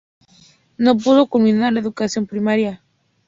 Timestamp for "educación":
1.79-2.25